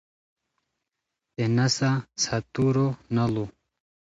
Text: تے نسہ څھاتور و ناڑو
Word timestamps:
تے 1.33 1.43
نسہ 1.55 1.91
څھاتور 2.21 2.75
و 2.83 2.87
ناڑو 3.15 3.45